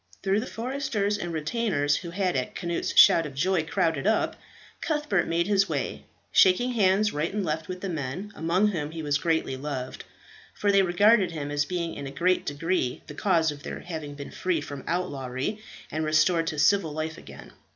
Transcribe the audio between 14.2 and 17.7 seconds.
freed from outlawry, and restored to civil life again.